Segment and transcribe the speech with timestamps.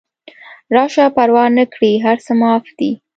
[0.75, 2.91] راشه پروا نکړي هر څه معاف دي